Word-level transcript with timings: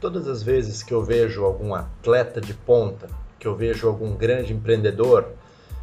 todas 0.00 0.26
as 0.26 0.42
vezes 0.42 0.82
que 0.82 0.94
eu 0.94 1.02
vejo 1.02 1.44
algum 1.44 1.74
atleta 1.74 2.40
de 2.40 2.54
ponta, 2.54 3.08
que 3.38 3.46
eu 3.46 3.54
vejo 3.54 3.86
algum 3.86 4.16
grande 4.16 4.52
empreendedor, 4.52 5.26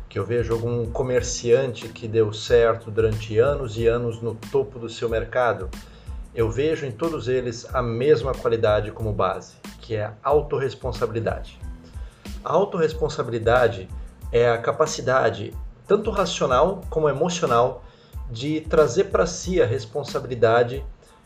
que 0.10 0.18
eu 0.18 0.26
vejo 0.26 0.54
algum 0.54 0.90
comerciante 0.90 1.88
que 1.90 2.08
deu 2.08 2.34
certo 2.34 2.90
durante 2.90 3.38
anos 3.38 3.78
e 3.78 3.86
anos 3.86 4.20
no 4.22 4.34
topo 4.52 4.80
do 4.80 4.90
seu 4.90 5.08
mercado, 5.08 5.70
eu 6.34 6.50
vejo 6.50 6.86
em 6.86 6.92
todos 6.92 7.28
eles 7.28 7.68
a 7.74 7.82
mesma 7.82 8.34
qualidade 8.34 8.92
como 8.92 9.14
base, 9.14 9.56
que 9.82 9.96
é 9.96 10.06
a 10.06 10.14
autorresponsabilidade. 10.24 11.60
A 12.44 12.54
autorresponsabilidade 12.54 13.88
é 14.32 14.50
a 14.50 14.58
capacidade, 14.58 15.54
tanto 15.88 16.10
racional 16.10 16.82
como 16.90 17.10
emocional, 17.10 17.84
de 18.30 18.62
trazer 18.62 19.06
para 19.06 19.26
si 19.26 19.62
a 19.62 19.66
responsabilidade 19.66 20.84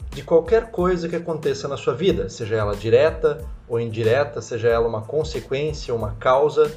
de 0.09 0.23
qualquer 0.23 0.71
coisa 0.71 1.07
que 1.07 1.15
aconteça 1.15 1.67
na 1.67 1.77
sua 1.77 1.93
vida, 1.93 2.29
seja 2.29 2.55
ela 2.55 2.75
direta 2.75 3.45
ou 3.67 3.79
indireta, 3.79 4.41
seja 4.41 4.67
ela 4.67 4.87
uma 4.87 5.01
consequência, 5.01 5.93
uma 5.93 6.11
causa, 6.19 6.71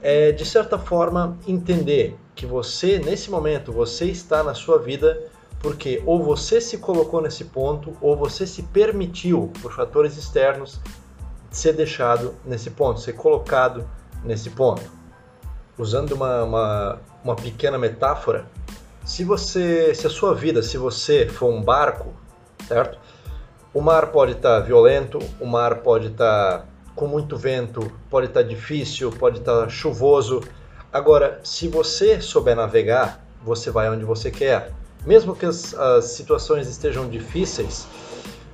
é 0.00 0.32
de 0.32 0.44
certa 0.44 0.78
forma 0.78 1.38
entender 1.46 2.16
que 2.34 2.46
você 2.46 2.98
nesse 2.98 3.30
momento 3.30 3.72
você 3.72 4.06
está 4.06 4.42
na 4.42 4.54
sua 4.54 4.78
vida 4.78 5.20
porque 5.60 6.02
ou 6.06 6.22
você 6.22 6.60
se 6.60 6.78
colocou 6.78 7.20
nesse 7.20 7.44
ponto 7.44 7.96
ou 8.00 8.16
você 8.16 8.46
se 8.46 8.62
permitiu 8.62 9.52
por 9.60 9.72
fatores 9.72 10.16
externos 10.16 10.80
ser 11.50 11.72
deixado 11.72 12.34
nesse 12.44 12.70
ponto, 12.70 13.00
ser 13.00 13.14
colocado 13.14 13.88
nesse 14.24 14.50
ponto. 14.50 14.82
Usando 15.76 16.12
uma, 16.12 16.44
uma, 16.44 16.98
uma 17.24 17.36
pequena 17.36 17.78
metáfora, 17.78 18.46
se 19.04 19.24
você, 19.24 19.94
se 19.94 20.06
a 20.06 20.10
sua 20.10 20.34
vida, 20.34 20.62
se 20.62 20.76
você 20.76 21.26
for 21.26 21.50
um 21.52 21.62
barco, 21.62 22.12
certo? 22.68 22.98
O 23.72 23.80
mar 23.80 24.08
pode 24.12 24.32
estar 24.32 24.60
tá 24.60 24.66
violento, 24.66 25.18
o 25.40 25.46
mar 25.46 25.76
pode 25.76 26.08
estar 26.08 26.58
tá 26.58 26.64
com 26.94 27.06
muito 27.06 27.36
vento, 27.36 27.90
pode 28.10 28.26
estar 28.26 28.42
tá 28.42 28.48
difícil, 28.48 29.10
pode 29.10 29.38
estar 29.38 29.62
tá 29.62 29.68
chuvoso. 29.68 30.42
Agora, 30.92 31.40
se 31.42 31.68
você 31.68 32.20
souber 32.20 32.54
navegar, 32.54 33.24
você 33.42 33.70
vai 33.70 33.88
onde 33.88 34.04
você 34.04 34.30
quer. 34.30 34.72
Mesmo 35.06 35.34
que 35.34 35.46
as, 35.46 35.74
as 35.74 36.06
situações 36.06 36.68
estejam 36.68 37.08
difíceis, 37.08 37.86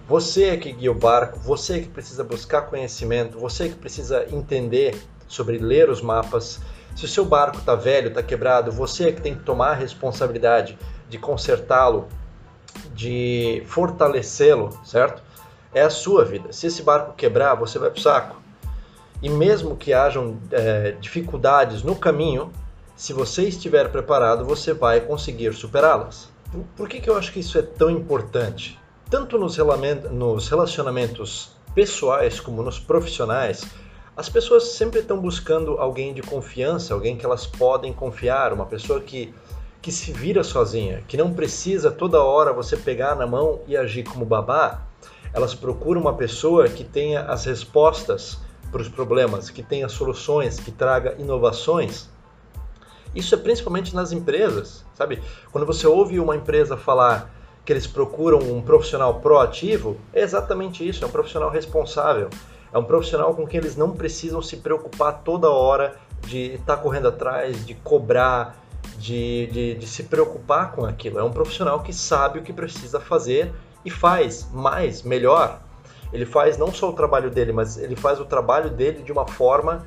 você 0.07 0.51
é 0.51 0.57
que 0.57 0.71
guia 0.71 0.93
o 0.93 0.95
barco, 0.95 1.39
você 1.41 1.79
é 1.79 1.81
que 1.81 1.89
precisa 1.89 2.23
buscar 2.23 2.63
conhecimento, 2.63 3.39
você 3.39 3.65
é 3.65 3.69
que 3.71 3.77
precisa 3.77 4.27
entender 4.31 4.95
sobre 5.27 5.59
ler 5.59 5.89
os 5.89 6.03
mapas. 6.03 6.61
Se 6.95 7.07
o 7.07 7.09
seu 7.09 7.25
barco 7.25 7.59
está 7.59 7.75
velho, 7.75 8.09
está 8.09 8.23
quebrado, 8.23 8.71
você 8.71 9.09
é 9.09 9.13
que 9.13 9.23
tem 9.23 9.35
que 9.35 9.43
tomar 9.43 9.71
a 9.71 9.75
responsabilidade 9.75 10.79
de 11.09 11.19
consertá-lo, 11.19 12.09
de 12.95 13.63
fortalecê-lo, 13.67 14.79
certo? 14.85 15.23
É 15.73 15.83
a 15.83 15.91
sua 15.91 16.25
vida. 16.25 16.53
Se 16.53 16.67
esse 16.69 16.83
barco 16.83 17.15
quebrar, 17.15 17.55
você 17.55 17.79
vai 17.79 17.91
para 17.91 17.99
o 17.99 18.03
saco. 18.03 18.37
E 19.21 19.29
mesmo 19.29 19.77
que 19.77 19.93
hajam 19.93 20.39
é, 20.51 20.93
dificuldades 21.01 21.83
no 21.83 21.97
caminho, 21.97 22.53
se 22.97 23.13
você 23.13 23.49
estiver 23.49 23.91
preparado, 23.91 24.45
você 24.45 24.73
vai 24.73 25.01
conseguir 25.01 25.53
superá-las. 25.55 26.29
Por 26.77 26.89
que, 26.89 27.01
que 27.01 27.11
eu 27.11 27.17
acho 27.17 27.33
que 27.33 27.41
isso 27.41 27.59
é 27.59 27.63
tão 27.63 27.91
importante? 27.91 28.79
Tanto 29.11 29.37
nos 29.37 29.57
relacionamentos 30.49 31.51
pessoais 31.75 32.39
como 32.39 32.63
nos 32.63 32.79
profissionais, 32.79 33.65
as 34.17 34.29
pessoas 34.29 34.75
sempre 34.75 35.01
estão 35.01 35.19
buscando 35.19 35.73
alguém 35.73 36.15
de 36.15 36.23
confiança, 36.23 36.95
alguém 36.95 37.17
que 37.17 37.27
elas 37.27 37.47
podem 37.47 37.93
confiar, 37.93 38.53
uma 38.53 38.65
pessoa 38.65 39.01
que, 39.01 39.35
que 39.85 39.93
se 39.93 40.11
vira 40.13 40.43
sozinha, 40.43 41.05
que 41.07 41.15
não 41.15 41.35
precisa 41.35 41.91
toda 41.91 42.23
hora 42.23 42.55
você 42.55 42.75
pegar 42.75 43.15
na 43.15 43.27
mão 43.27 43.61
e 43.69 43.77
agir 43.77 44.03
como 44.03 44.25
babá. 44.25 44.81
Elas 45.31 45.55
procuram 45.55 46.01
uma 46.01 46.15
pessoa 46.15 46.71
que 46.71 46.83
tenha 46.83 47.21
as 47.25 47.45
respostas 47.45 48.39
para 48.73 48.81
os 48.81 48.89
problemas, 48.89 49.51
que 49.51 49.63
tenha 49.63 49.87
soluções, 49.87 50.59
que 50.59 50.71
traga 50.71 51.15
inovações. 51.19 52.09
Isso 53.15 53.35
é 53.35 53.39
principalmente 53.39 53.95
nas 53.95 54.11
empresas, 54.11 54.87
sabe? 54.95 55.23
Quando 55.53 55.67
você 55.67 55.87
ouve 55.87 56.19
uma 56.19 56.35
empresa 56.35 56.79
falar 56.79 57.31
que 57.63 57.71
eles 57.71 57.87
procuram 57.87 58.39
um 58.39 58.63
profissional 58.63 59.21
proativo, 59.21 59.99
é 60.15 60.23
exatamente 60.23 60.89
isso, 60.89 61.05
é 61.05 61.07
um 61.07 61.11
profissional 61.11 61.51
responsável. 61.51 62.31
É 62.73 62.79
um 62.79 62.85
profissional 62.85 63.35
com 63.35 63.47
quem 63.47 63.61
eles 63.61 63.77
não 63.77 63.91
precisam 63.91 64.41
se 64.41 64.57
preocupar 64.57 65.21
toda 65.23 65.51
hora 65.51 65.95
de 66.23 66.55
estar 66.55 66.77
tá 66.77 66.83
correndo 66.83 67.09
atrás, 67.09 67.67
de 67.67 67.75
cobrar, 67.75 68.64
de, 68.99 69.47
de, 69.47 69.75
de, 69.75 69.87
se 69.87 70.05
preocupar 70.05 70.73
com 70.73 70.85
aquilo. 70.85 71.19
É 71.19 71.23
um 71.23 71.33
profissional 71.33 71.81
que 71.83 71.93
sabe 71.93 72.39
o 72.39 72.43
que 72.43 72.53
precisa 72.53 73.01
fazer 73.01 73.53
e 73.85 73.91
faz 73.91 74.49
mais, 74.53 75.03
melhor. 75.03 75.61
Ele 76.13 76.25
faz 76.25 76.57
não 76.57 76.73
só 76.73 76.91
o 76.91 76.93
trabalho 76.93 77.31
dele, 77.31 77.53
mas 77.53 77.77
ele 77.77 77.97
faz 77.97 78.21
o 78.21 78.25
trabalho 78.25 78.71
dele 78.71 79.03
de 79.03 79.13
uma 79.13 79.27
forma 79.27 79.85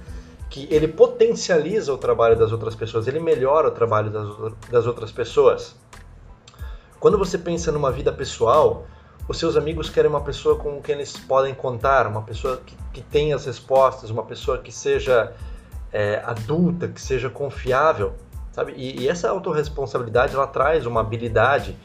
que 0.50 0.68
ele 0.72 0.88
potencializa 0.88 1.94
o 1.94 1.97
trabalho 1.97 2.38
das 2.38 2.51
outras 2.51 2.75
pessoas, 2.75 3.07
ele 3.07 3.19
melhora 3.19 3.68
o 3.68 3.72
trabalho 3.72 4.09
das, 4.09 4.53
das 4.69 4.85
outras 4.85 5.12
pessoas. 5.12 5.75
Quando 7.00 7.18
você 7.18 7.38
pensa 7.38 7.72
numa 7.72 7.91
vida 7.91 8.12
pessoal, 8.12 8.85
os 9.28 9.38
seus 9.38 9.57
amigos 9.57 9.89
querem 9.89 10.09
uma 10.09 10.22
pessoa 10.22 10.56
com 10.56 10.81
quem 10.81 10.95
eles 10.95 11.18
podem 11.18 11.53
contar, 11.53 12.07
uma 12.07 12.22
pessoa 12.22 12.62
que, 12.66 12.75
que 12.94 13.01
tenha 13.01 13.35
as 13.35 13.45
respostas, 13.45 14.09
uma 14.09 14.24
pessoa 14.24 14.57
que 14.57 14.72
seja 14.72 15.34
é, 15.91 16.22
adulta, 16.25 16.88
que 16.88 17.01
seja 17.01 17.29
confiável, 17.29 18.13
sabe? 18.57 18.73
E, 18.75 19.01
e 19.03 19.07
essa 19.07 19.29
autorresponsabilidade 19.29 20.34
ela 20.34 20.47
traz 20.47 20.88
uma 20.88 21.01
habilidade 21.01 21.78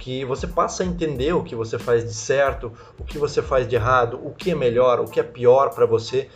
que 0.00 0.24
você 0.24 0.48
passa 0.48 0.82
a 0.82 0.86
entender 0.86 1.32
o 1.32 1.44
que 1.44 1.54
você 1.54 1.78
faz 1.78 2.04
de 2.04 2.12
certo, 2.12 2.72
o 2.98 3.04
que 3.04 3.18
você 3.18 3.40
faz 3.40 3.68
de 3.68 3.76
errado, 3.76 4.18
o 4.20 4.32
que 4.32 4.50
é 4.50 4.54
melhor, 4.54 4.98
o 4.98 5.04
que 5.04 5.20
é 5.20 5.22
pior 5.22 5.70
para 5.70 5.86
você 5.86 6.28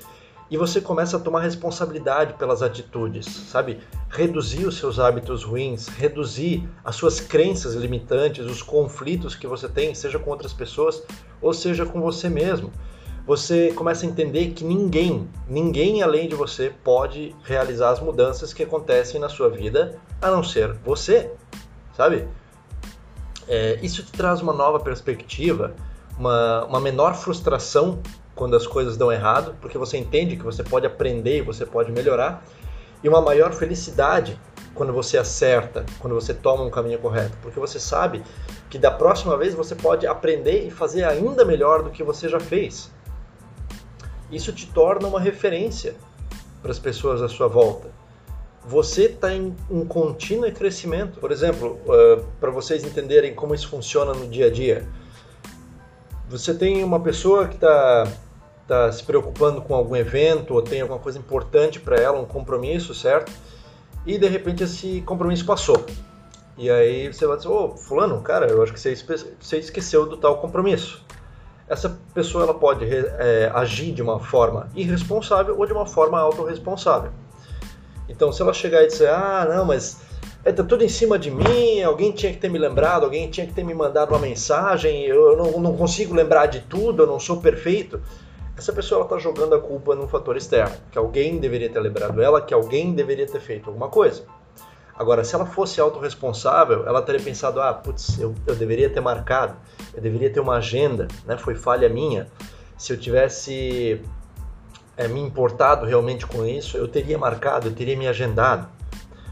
e 0.49 0.57
você 0.57 0.81
começa 0.81 1.17
a 1.17 1.21
tomar 1.21 1.41
responsabilidade 1.41 2.35
pelas 2.35 2.63
atitudes, 2.63 3.27
sabe? 3.27 3.81
Reduzir 4.09 4.67
os 4.67 4.77
seus 4.77 5.01
hábitos 5.01 5.43
ruins, 5.43 5.89
reduzir 5.89 6.69
as 6.85 6.95
suas 6.95 7.19
crenças 7.19 7.75
limitantes, 7.75 8.47
os 8.47 8.63
conflitos 8.63 9.35
que 9.35 9.49
você 9.49 9.69
tem, 9.69 9.95
seja 9.97 10.19
com 10.19 10.31
outras 10.31 10.53
pessoas 10.53 11.03
ou 11.41 11.53
seja 11.53 11.85
com 11.85 12.01
você 12.01 12.29
mesmo. 12.29 12.71
Você 13.25 13.73
começa 13.73 14.05
a 14.05 14.09
entender 14.09 14.49
que 14.51 14.65
ninguém, 14.65 15.29
ninguém 15.49 16.03
além 16.03 16.29
de 16.29 16.35
você 16.35 16.73
pode 16.83 17.35
realizar 17.45 17.91
as 17.91 18.01
mudanças 18.01 18.53
que 18.53 18.65
acontecem 18.65 19.21
na 19.21 19.29
sua 19.29 19.49
vida 19.49 19.97
a 20.21 20.29
não 20.29 20.43
ser 20.43 20.73
você, 20.85 21.31
sabe? 21.97 22.27
É, 23.47 23.79
isso 23.81 24.03
te 24.03 24.11
traz 24.11 24.41
uma 24.41 24.53
nova 24.53 24.81
perspectiva, 24.81 25.75
uma, 26.19 26.65
uma 26.65 26.81
menor 26.81 27.15
frustração 27.15 28.01
quando 28.35 28.57
as 28.57 28.67
coisas 28.67 28.97
dão 28.97 29.13
errado, 29.13 29.55
porque 29.61 29.79
você 29.79 29.97
entende 29.99 30.37
que 30.37 30.43
você 30.43 30.65
pode 30.65 30.85
aprender 30.85 31.39
e 31.39 31.43
você 31.43 31.65
pode 31.65 31.93
melhorar, 31.93 32.45
e 33.05 33.09
uma 33.09 33.21
maior 33.21 33.53
felicidade 33.53 34.39
quando 34.75 34.93
você 34.93 35.19
acerta, 35.19 35.85
quando 36.01 36.15
você 36.15 36.35
toma 36.35 36.65
um 36.65 36.71
caminho 36.71 36.99
correto, 36.99 37.37
porque 37.43 37.61
você 37.61 37.79
sabe 37.79 38.23
que 38.69 38.79
da 38.79 38.91
próxima 38.91 39.37
vez 39.37 39.55
você 39.55 39.77
pode 39.77 40.07
aprender 40.07 40.67
e 40.67 40.71
fazer 40.71 41.05
ainda 41.05 41.45
melhor 41.45 41.83
do 41.83 41.91
que 41.91 42.03
você 42.03 42.29
já 42.29 42.41
fez. 42.41 42.91
Isso 44.33 44.51
te 44.53 44.67
torna 44.67 45.07
uma 45.07 45.21
referência 45.21 45.95
para 46.63 46.73
as 46.73 46.79
pessoas 46.79 47.21
à 47.21 47.29
sua 47.29 47.47
volta. 47.47 47.91
Você 48.65 49.05
está 49.05 49.33
em 49.35 49.55
um 49.71 49.85
contínuo 49.85 50.51
crescimento. 50.53 51.21
Por 51.21 51.31
exemplo, 51.31 51.79
uh, 51.85 52.25
para 52.41 52.51
vocês 52.51 52.83
entenderem 52.83 53.35
como 53.35 53.55
isso 53.55 53.69
funciona 53.69 54.15
no 54.15 54.27
dia 54.27 54.47
a 54.47 54.51
dia, 54.51 54.89
você 56.29 56.55
tem 56.55 56.83
uma 56.83 57.01
pessoa 57.01 57.47
que 57.47 57.57
está 57.57 58.09
tá 58.67 58.91
se 58.91 59.05
preocupando 59.05 59.61
com 59.61 59.75
algum 59.75 59.95
evento 59.97 60.55
ou 60.55 60.63
tem 60.63 60.81
alguma 60.81 60.99
coisa 60.99 61.19
importante 61.19 61.79
para 61.79 61.97
ela, 61.97 62.19
um 62.19 62.25
compromisso, 62.25 62.95
certo? 62.95 63.31
E 64.07 64.17
de 64.17 64.29
repente 64.29 64.63
esse 64.65 65.03
compromisso 65.03 65.45
passou. 65.45 65.85
E 66.57 66.71
aí 66.71 67.13
você 67.13 67.27
vai 67.27 67.37
dizer, 67.37 67.49
ô, 67.49 67.65
oh, 67.65 67.77
fulano, 67.77 68.21
cara, 68.23 68.47
eu 68.47 68.63
acho 68.63 68.73
que 68.73 68.81
você 68.81 69.59
esqueceu 69.59 70.07
do 70.07 70.17
tal 70.17 70.39
compromisso. 70.39 71.05
Essa 71.73 71.99
pessoa 72.13 72.45
ela 72.45 72.53
pode 72.53 72.85
é, 72.85 73.51
agir 73.55 73.93
de 73.93 74.03
uma 74.03 74.21
forma 74.21 74.69
irresponsável 74.77 75.59
ou 75.59 75.65
de 75.65 75.73
uma 75.73 75.87
forma 75.87 76.21
autorresponsável. 76.21 77.11
Então, 78.07 78.31
se 78.31 78.43
ela 78.43 78.53
chegar 78.53 78.83
e 78.83 78.89
dizer, 78.89 79.09
ah, 79.09 79.47
não, 79.49 79.65
mas 79.65 80.03
é, 80.45 80.53
tá 80.53 80.63
tudo 80.63 80.85
em 80.85 80.89
cima 80.89 81.19
de 81.19 81.31
mim, 81.31 81.81
alguém 81.83 82.13
tinha 82.13 82.31
que 82.31 82.39
ter 82.39 82.51
me 82.51 82.59
lembrado, 82.59 83.05
alguém 83.05 83.31
tinha 83.31 83.47
que 83.47 83.55
ter 83.55 83.65
me 83.65 83.73
mandado 83.73 84.11
uma 84.11 84.19
mensagem, 84.19 85.07
eu 85.07 85.35
não, 85.35 85.61
não 85.61 85.75
consigo 85.75 86.15
lembrar 86.15 86.45
de 86.45 86.61
tudo, 86.61 87.05
eu 87.05 87.07
não 87.07 87.19
sou 87.19 87.39
perfeito. 87.39 88.03
Essa 88.55 88.75
pessoa 88.75 89.05
está 89.05 89.19
jogando 89.19 89.55
a 89.55 89.59
culpa 89.59 89.95
num 89.95 90.07
fator 90.07 90.37
externo, 90.37 90.77
que 90.91 90.99
alguém 90.99 91.39
deveria 91.39 91.71
ter 91.71 91.81
lembrado 91.81 92.21
ela, 92.21 92.43
que 92.43 92.53
alguém 92.53 92.93
deveria 92.93 93.27
ter 93.27 93.41
feito 93.41 93.71
alguma 93.71 93.89
coisa. 93.89 94.25
Agora, 95.03 95.25
se 95.25 95.35
ela 95.35 95.45
fosse 95.45 95.81
autorresponsável, 95.81 96.87
ela 96.87 97.03
teria 97.03 97.21
pensado, 97.21 97.61
ah, 97.61 97.75
putz, 97.75 98.21
eu, 98.21 98.37
eu 98.47 98.55
deveria 98.55 98.89
ter 98.89 99.01
marcado, 99.01 99.57
eu 99.93 100.01
deveria 100.01 100.31
ter 100.31 100.39
uma 100.39 100.59
agenda, 100.59 101.09
né? 101.27 101.37
foi 101.37 101.57
falha 101.57 101.89
minha. 101.89 102.29
Se 102.79 102.93
eu 102.93 102.97
tivesse 102.97 104.01
é, 104.97 105.09
me 105.09 105.21
importado 105.21 105.85
realmente 105.87 106.25
com 106.25 106.47
isso, 106.47 106.77
eu 106.77 106.87
teria 106.87 107.19
marcado, 107.19 107.67
eu 107.67 107.75
teria 107.75 107.97
me 107.97 108.07
agendado. 108.07 108.69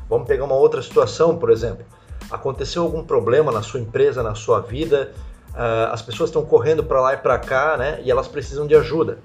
Vamos 0.09 0.27
pegar 0.27 0.45
uma 0.45 0.57
outra 0.57 0.83
situação, 0.83 1.39
por 1.39 1.51
exemplo. 1.51 1.87
Aconteceu 2.29 2.83
algum 2.83 3.05
problema 3.05 3.53
na 3.53 3.63
sua 3.63 3.79
empresa, 3.79 4.25
na 4.25 4.35
sua 4.35 4.59
vida, 4.59 5.13
uh, 5.51 5.93
as 5.93 6.03
pessoas 6.03 6.31
estão 6.31 6.45
correndo 6.45 6.83
para 6.83 7.01
lá 7.01 7.15
e 7.15 7.17
para 7.17 7.39
cá, 7.39 7.77
né? 7.77 8.01
E 8.03 8.11
elas 8.11 8.27
precisam 8.27 8.67
de 8.67 8.75
ajuda. 8.75 9.19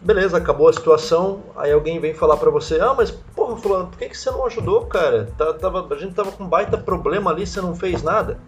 Beleza, 0.00 0.38
acabou 0.38 0.68
a 0.68 0.72
situação, 0.72 1.42
aí 1.56 1.72
alguém 1.72 1.98
vem 1.98 2.14
falar 2.14 2.36
para 2.36 2.50
você, 2.50 2.80
ah, 2.80 2.94
mas 2.94 3.10
porra, 3.10 3.56
fulano, 3.56 3.88
por 3.88 3.98
que, 3.98 4.08
que 4.08 4.16
você 4.16 4.30
não 4.30 4.46
ajudou, 4.46 4.86
cara? 4.86 5.28
Tá, 5.36 5.52
tava, 5.54 5.92
a 5.92 5.96
gente 5.96 6.14
tava 6.14 6.30
com 6.30 6.46
baita 6.46 6.78
problema 6.78 7.32
ali, 7.32 7.44
você 7.44 7.60
não 7.60 7.74
fez 7.74 8.00
nada. 8.00 8.38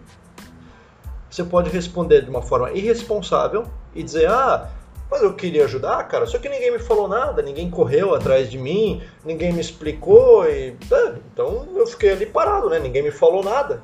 Você 1.29 1.43
pode 1.43 1.69
responder 1.69 2.23
de 2.23 2.29
uma 2.29 2.41
forma 2.41 2.71
irresponsável 2.71 3.65
e 3.93 4.01
dizer, 4.01 4.29
ah, 4.29 4.69
mas 5.09 5.21
eu 5.21 5.33
queria 5.33 5.65
ajudar, 5.65 6.01
cara, 6.07 6.25
só 6.25 6.39
que 6.39 6.47
ninguém 6.47 6.71
me 6.71 6.79
falou 6.79 7.05
nada, 7.05 7.41
ninguém 7.41 7.69
correu 7.69 8.15
atrás 8.15 8.49
de 8.49 8.57
mim, 8.57 9.03
ninguém 9.25 9.51
me 9.51 9.59
explicou 9.59 10.45
e. 10.47 10.77
É, 10.89 11.15
então 11.33 11.67
eu 11.75 11.85
fiquei 11.85 12.13
ali 12.13 12.25
parado, 12.25 12.69
né? 12.69 12.79
Ninguém 12.79 13.03
me 13.03 13.11
falou 13.11 13.43
nada. 13.43 13.83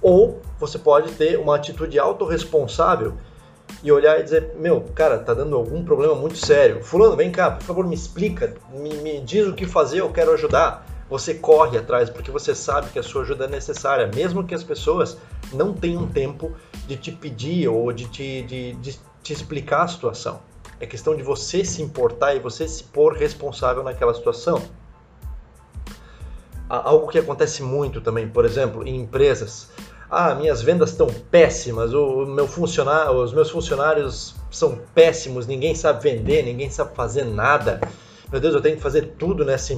Ou 0.00 0.40
você 0.58 0.78
pode 0.78 1.12
ter 1.12 1.38
uma 1.38 1.56
atitude 1.56 1.98
autorresponsável 1.98 3.12
e 3.82 3.92
olhar 3.92 4.18
e 4.18 4.22
dizer, 4.22 4.54
meu, 4.58 4.80
cara, 4.94 5.18
tá 5.18 5.34
dando 5.34 5.56
algum 5.56 5.84
problema 5.84 6.14
muito 6.14 6.36
sério. 6.36 6.82
Fulano, 6.82 7.16
vem 7.16 7.30
cá, 7.30 7.50
por 7.52 7.62
favor, 7.62 7.86
me 7.86 7.94
explica, 7.94 8.54
me, 8.72 8.94
me 8.96 9.20
diz 9.20 9.46
o 9.46 9.54
que 9.54 9.66
fazer, 9.66 10.00
eu 10.00 10.12
quero 10.12 10.32
ajudar. 10.32 10.86
Você 11.08 11.34
corre 11.34 11.78
atrás 11.78 12.10
porque 12.10 12.30
você 12.30 12.54
sabe 12.54 12.90
que 12.90 12.98
a 12.98 13.02
sua 13.02 13.22
ajuda 13.22 13.44
é 13.44 13.48
necessária, 13.48 14.10
mesmo 14.12 14.42
que 14.42 14.54
as 14.54 14.64
pessoas 14.64 15.16
não 15.52 15.72
tenham 15.72 16.06
tempo 16.08 16.52
de 16.88 16.96
te 16.96 17.12
pedir 17.12 17.68
ou 17.68 17.92
de 17.92 18.06
te, 18.06 18.42
de, 18.42 18.72
de 18.74 18.98
te 19.22 19.32
explicar 19.32 19.82
a 19.82 19.88
situação. 19.88 20.40
É 20.80 20.86
questão 20.86 21.14
de 21.16 21.22
você 21.22 21.64
se 21.64 21.80
importar 21.80 22.34
e 22.34 22.40
você 22.40 22.66
se 22.66 22.84
pôr 22.84 23.14
responsável 23.14 23.82
naquela 23.82 24.12
situação. 24.14 24.60
Algo 26.68 27.06
que 27.06 27.18
acontece 27.18 27.62
muito 27.62 28.00
também, 28.00 28.28
por 28.28 28.44
exemplo, 28.44 28.86
em 28.86 28.96
empresas. 28.96 29.70
Ah, 30.10 30.34
minhas 30.34 30.62
vendas 30.62 30.90
estão 30.90 31.08
péssimas, 31.30 31.92
o 31.92 32.24
meu 32.26 32.46
funcionário, 32.46 33.12
os 33.12 33.32
meus 33.32 33.50
funcionários 33.50 34.34
são 34.50 34.78
péssimos, 34.94 35.46
ninguém 35.46 35.74
sabe 35.74 36.02
vender, 36.02 36.42
ninguém 36.42 36.70
sabe 36.70 36.94
fazer 36.94 37.24
nada. 37.24 37.80
Meu 38.30 38.40
Deus, 38.40 38.54
eu 38.54 38.60
tenho 38.60 38.76
que 38.76 38.82
fazer 38.82 39.14
tudo 39.18 39.44
nessa, 39.44 39.72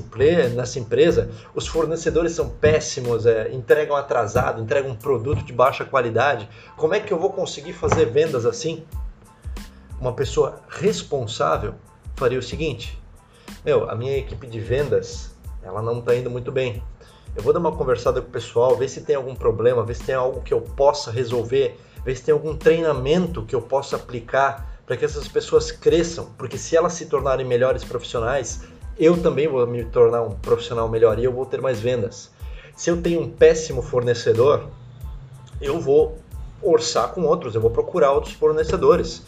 nessa 0.55 0.79
empresa. 0.79 1.31
Os 1.55 1.67
fornecedores 1.67 2.33
são 2.33 2.49
péssimos, 2.49 3.27
é, 3.27 3.53
entregam 3.53 3.95
atrasado, 3.95 4.61
entregam 4.63 4.93
um 4.93 4.97
produto 4.97 5.45
de 5.45 5.53
baixa 5.53 5.85
qualidade. 5.85 6.49
Como 6.77 6.95
é 6.95 7.01
que 7.01 7.13
eu 7.13 7.19
vou 7.19 7.31
conseguir 7.31 7.75
fazer 7.75 8.07
vendas 8.07 8.47
assim? 8.47 8.85
uma 10.01 10.13
pessoa 10.13 10.61
responsável 10.69 11.75
faria 12.17 12.39
o 12.39 12.43
seguinte: 12.43 13.01
meu, 13.65 13.91
a 13.91 13.95
minha 13.95 14.17
equipe 14.17 14.47
de 14.47 14.61
vendas 14.61 15.37
ela 15.63 15.83
não 15.83 15.99
está 15.99 16.15
indo 16.15 16.31
muito 16.31 16.53
bem. 16.53 16.83
Eu 17.37 17.43
vou 17.43 17.53
dar 17.53 17.61
uma 17.61 17.73
conversada 17.73 18.21
com 18.21 18.29
o 18.29 18.31
pessoal, 18.31 18.77
ver 18.77 18.89
se 18.89 19.03
tem 19.03 19.17
algum 19.17 19.35
problema, 19.35 19.85
ver 19.85 19.95
se 19.95 20.05
tem 20.05 20.15
algo 20.15 20.41
que 20.41 20.53
eu 20.53 20.61
possa 20.61 21.11
resolver, 21.11 21.79
ver 22.05 22.17
se 22.17 22.25
tem 22.25 22.33
algum 22.33 22.57
treinamento 22.57 23.45
que 23.45 23.55
eu 23.55 23.63
possa 23.63 23.97
aplicar 23.97 24.79
para 24.87 24.97
que 24.97 25.05
essas 25.05 25.29
pessoas 25.29 25.71
cresçam, 25.71 26.29
porque 26.37 26.57
se 26.57 26.77
elas 26.77 26.95
se 26.95 27.07
tornarem 27.07 27.47
melhores 27.47 27.85
profissionais, 27.85 28.63
eu 28.99 29.23
também 29.23 29.47
vou 29.47 29.67
me 29.67 29.85
tornar 29.85 30.23
um 30.23 30.31
profissional 30.31 30.89
melhor 30.89 31.19
e 31.19 31.25
eu 31.25 31.33
vou 31.33 31.47
ter 31.47 31.61
mais 31.61 31.79
vendas. 31.79 32.31
Se 32.77 32.91
eu 32.91 33.01
tenho 33.01 33.21
um 33.21 33.31
péssimo 33.31 33.83
fornecedor, 33.83 34.67
eu 35.61 35.79
vou 35.79 36.19
orçar 36.63 37.09
com 37.13 37.23
outros, 37.23 37.55
eu 37.55 37.61
vou 37.61 37.71
procurar 37.71 38.13
outros 38.13 38.35
fornecedores 38.35 39.23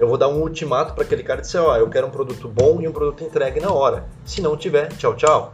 eu 0.00 0.08
vou 0.08 0.16
dar 0.16 0.28
um 0.28 0.40
ultimato 0.40 0.94
para 0.94 1.04
aquele 1.04 1.22
cara 1.22 1.40
e 1.40 1.42
dizer, 1.42 1.58
ó, 1.58 1.76
eu 1.76 1.86
quero 1.90 2.06
um 2.06 2.10
produto 2.10 2.48
bom 2.48 2.80
e 2.80 2.88
um 2.88 2.92
produto 2.92 3.22
entregue 3.22 3.60
na 3.60 3.70
hora. 3.70 4.06
Se 4.24 4.40
não 4.40 4.56
tiver, 4.56 4.88
tchau, 4.96 5.14
tchau. 5.14 5.52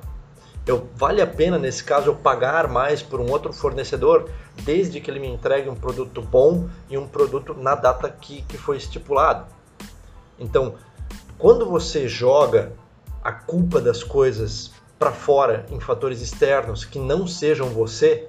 Eu, 0.66 0.88
vale 0.96 1.22
a 1.22 1.26
pena, 1.26 1.58
nesse 1.58 1.84
caso, 1.84 2.08
eu 2.08 2.16
pagar 2.16 2.66
mais 2.66 3.00
por 3.00 3.20
um 3.20 3.30
outro 3.30 3.52
fornecedor, 3.52 4.28
desde 4.62 5.00
que 5.00 5.08
ele 5.08 5.20
me 5.20 5.28
entregue 5.28 5.70
um 5.70 5.76
produto 5.76 6.20
bom 6.20 6.68
e 6.90 6.98
um 6.98 7.06
produto 7.06 7.54
na 7.54 7.76
data 7.76 8.10
que, 8.10 8.42
que 8.42 8.58
foi 8.58 8.76
estipulado. 8.76 9.46
Então, 10.38 10.74
quando 11.38 11.64
você 11.66 12.08
joga 12.08 12.72
a 13.22 13.30
culpa 13.30 13.80
das 13.80 14.02
coisas 14.02 14.72
para 14.98 15.12
fora 15.12 15.66
em 15.70 15.78
fatores 15.78 16.20
externos 16.20 16.84
que 16.84 16.98
não 16.98 17.28
sejam 17.28 17.68
você, 17.68 18.26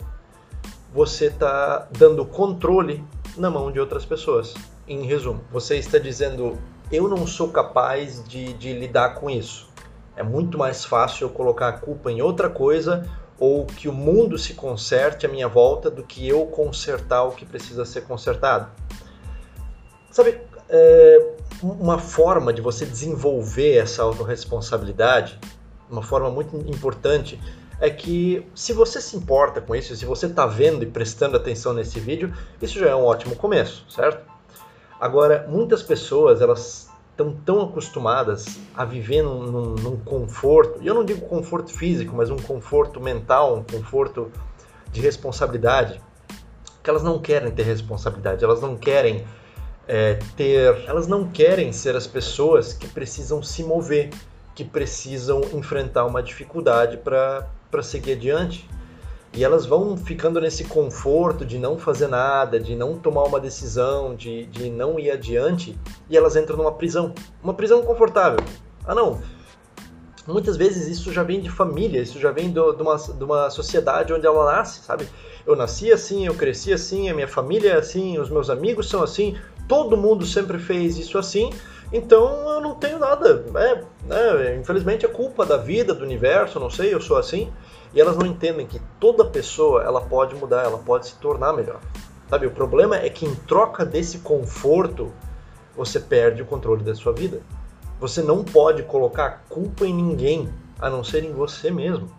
você 0.94 1.26
está 1.26 1.88
dando 1.92 2.24
controle 2.24 3.04
na 3.36 3.50
mão 3.50 3.72
de 3.72 3.80
outras 3.80 4.06
pessoas 4.06 4.54
em 4.88 5.06
resumo, 5.06 5.42
você 5.52 5.78
está 5.78 5.98
dizendo 5.98 6.58
eu 6.92 7.08
não 7.08 7.28
sou 7.28 7.50
capaz 7.50 8.24
de, 8.24 8.54
de 8.54 8.74
lidar 8.74 9.16
com 9.16 9.30
isso. 9.30 9.67
É 10.18 10.24
muito 10.24 10.58
mais 10.58 10.84
fácil 10.84 11.26
eu 11.26 11.30
colocar 11.30 11.70
a 11.70 11.74
culpa 11.74 12.12
em 12.12 12.22
outra 12.22 12.50
coisa 12.50 13.08
ou 13.40 13.66
que 13.68 13.88
o 13.88 13.94
mundo 13.94 14.38
se 14.38 14.56
conserte 14.56 15.26
à 15.26 15.30
minha 15.30 15.48
volta 15.48 15.92
do 15.92 16.04
que 16.04 16.28
eu 16.28 16.48
consertar 16.48 17.24
o 17.24 17.32
que 17.32 17.46
precisa 17.46 17.86
ser 17.86 18.02
consertado. 18.02 18.68
Sabe, 20.12 20.42
é, 20.68 21.34
uma 21.62 22.00
forma 22.00 22.52
de 22.52 22.62
você 22.62 22.84
desenvolver 22.84 23.78
essa 23.78 24.02
autorresponsabilidade, 24.02 25.40
uma 25.90 26.02
forma 26.02 26.32
muito 26.32 26.58
importante, 26.68 27.40
é 27.80 27.90
que 27.92 28.44
se 28.56 28.74
você 28.74 29.00
se 29.00 29.16
importa 29.16 29.62
com 29.62 29.76
isso, 29.76 29.96
se 29.96 30.06
você 30.06 30.26
está 30.26 30.48
vendo 30.48 30.82
e 30.82 30.88
prestando 30.88 31.38
atenção 31.38 31.74
nesse 31.74 32.00
vídeo, 32.00 32.34
isso 32.60 32.80
já 32.80 32.90
é 32.90 32.96
um 32.96 33.06
ótimo 33.06 33.36
começo, 33.36 33.86
certo? 33.88 34.26
Agora, 35.00 35.46
muitas 35.48 35.84
pessoas, 35.84 36.42
elas 36.42 36.90
estão 37.18 37.34
tão 37.34 37.62
acostumadas 37.62 38.60
a 38.76 38.86
viver 38.86 39.24
num, 39.24 39.42
num, 39.42 39.76
num, 39.76 39.98
conforto, 39.98 40.80
e 40.82 40.88
eu 40.88 40.94
não 40.94 41.04
digo 41.04 41.22
conforto 41.22 41.74
físico, 41.74 42.16
mas 42.16 42.30
um 42.30 42.38
conforto 42.38 43.02
mental, 43.02 43.58
um 43.58 43.64
conforto 43.64 44.32
de 44.92 45.02
responsabilidade, 45.02 46.00
que 46.84 46.90
elas 46.90 47.02
não 47.02 47.20
querem 47.20 47.52
ter 47.52 47.64
responsabilidade, 47.64 48.44
elas 48.44 48.62
não 48.62 48.78
querem 48.78 49.26
é, 49.88 50.20
ter, 50.36 50.84
elas 50.86 51.08
não 51.08 51.28
querem 51.28 51.74
ser 51.74 51.96
as 51.96 52.06
pessoas 52.06 52.72
que 52.72 52.88
precisam 52.88 53.42
se 53.42 53.64
mover, 53.64 54.12
que 54.54 54.64
precisam 54.64 55.42
enfrentar 55.54 56.06
uma 56.06 56.22
dificuldade 56.22 56.98
para 56.98 57.48
seguir 57.82 58.14
adiante. 58.14 58.70
E 59.34 59.44
elas 59.44 59.66
vão 59.66 59.96
ficando 59.96 60.42
nesse 60.42 60.64
conforto 60.64 61.46
de 61.46 61.60
não 61.60 61.78
fazer 61.78 62.08
nada, 62.08 62.60
de 62.60 62.76
não 62.76 62.98
tomar 62.98 63.24
uma 63.24 63.40
decisão, 63.40 64.16
de, 64.16 64.46
de 64.48 64.70
não 64.70 65.00
ir 65.00 65.12
adiante, 65.12 65.78
e 66.10 66.18
elas 66.18 66.36
entram 66.36 66.58
numa 66.58 66.72
prisão. 66.72 67.14
Uma 67.44 67.54
prisão 67.54 67.84
confortável. 67.84 68.40
Ah, 68.86 68.96
não. 68.96 69.22
Muitas 70.26 70.58
vezes 70.58 70.88
isso 70.88 71.14
já 71.14 71.24
vem 71.24 71.40
de 71.40 71.50
família, 71.50 72.02
isso 72.02 72.20
já 72.20 72.32
vem 72.32 72.52
do, 72.52 72.74
de, 72.74 72.82
uma, 72.82 72.98
de 72.98 73.24
uma 73.24 73.50
sociedade 73.50 74.12
onde 74.12 74.26
ela 74.26 74.46
nasce, 74.54 74.82
sabe? 74.82 75.08
Eu 75.46 75.56
nasci 75.56 75.92
assim, 75.92 76.26
eu 76.26 76.34
cresci 76.34 76.74
assim, 76.74 77.10
a 77.10 77.14
minha 77.14 77.28
família 77.28 77.72
é 77.72 77.78
assim, 77.78 78.20
os 78.20 78.30
meus 78.30 78.50
amigos 78.50 78.90
são 78.90 79.02
assim, 79.02 79.38
todo 79.70 79.96
mundo 79.96 80.26
sempre 80.26 80.60
fez 80.60 80.98
isso 80.98 81.18
assim, 81.18 81.50
então 81.94 82.50
eu 82.50 82.62
não 82.62 82.76
tenho 82.76 83.00
nada. 83.00 83.46
É, 83.56 83.84
é, 84.14 84.56
infelizmente 84.58 85.06
é 85.06 85.10
culpa 85.10 85.46
da 85.46 85.58
vida, 85.58 85.94
do 85.94 86.04
universo, 86.04 86.60
não 86.60 86.70
sei, 86.70 86.94
eu 86.94 87.02
sou 87.02 87.18
assim. 87.18 87.52
E 87.94 88.02
elas 88.02 88.18
não 88.18 88.26
entendem 88.26 88.68
que 88.68 88.82
toda 89.00 89.26
pessoa 89.26 89.84
ela 89.84 90.02
pode 90.02 90.36
mudar, 90.36 90.64
ela 90.64 90.78
pode 90.78 91.08
se 91.08 91.16
tornar 91.16 91.54
melhor. 91.54 91.80
Sabe, 92.30 92.46
o 92.46 92.52
problema 92.52 92.98
é 92.98 93.10
que 93.10 93.26
em 93.26 93.36
troca 93.36 93.86
desse 93.86 94.20
conforto, 94.20 95.12
você 95.76 96.00
perde 96.00 96.42
o 96.42 96.46
controle 96.46 96.84
da 96.84 96.94
sua 96.94 97.14
vida. 97.14 97.42
Você 98.00 98.22
não 98.22 98.44
pode 98.44 98.84
colocar 98.84 99.46
culpa 99.48 99.86
em 99.86 99.94
ninguém, 99.94 100.50
a 100.80 100.90
não 100.90 101.04
ser 101.04 101.24
em 101.24 101.32
você 101.32 101.72
mesmo. 101.72 102.12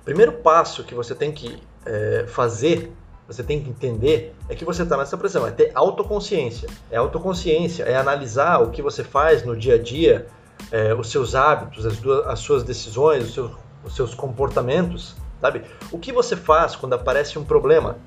O 0.00 0.04
primeiro 0.04 0.32
passo 0.32 0.84
que 0.84 0.94
você 0.94 1.14
tem 1.14 1.30
que 1.30 1.62
é, 1.86 2.24
fazer, 2.26 2.92
você 3.26 3.42
tem 3.42 3.62
que 3.62 3.70
entender, 3.70 4.34
é 4.48 4.54
que 4.54 4.64
você 4.64 4.82
está 4.82 4.96
nessa 4.96 5.16
pressão. 5.16 5.46
É 5.46 5.50
ter 5.50 5.70
autoconsciência. 5.74 6.68
É 6.90 6.96
autoconsciência, 6.96 7.84
é 7.84 7.96
analisar 7.96 8.60
o 8.62 8.70
que 8.70 8.82
você 8.82 9.04
faz 9.04 9.44
no 9.44 9.56
dia 9.56 9.76
a 9.76 9.78
dia, 9.78 10.26
é, 10.70 10.92
os 10.94 11.10
seus 11.10 11.34
hábitos, 11.34 11.86
as, 11.86 11.98
duas, 11.98 12.26
as 12.26 12.40
suas 12.40 12.62
decisões, 12.64 13.24
os 13.24 13.34
seus 13.34 13.64
os 13.84 13.94
seus 13.94 14.14
comportamentos, 14.14 15.14
sabe? 15.44 15.62
O 15.92 15.98
que 15.98 16.10
você 16.10 16.34
faz 16.34 16.74
quando 16.74 16.94
aparece 16.94 17.38
um 17.38 17.44
problema? 17.44 17.98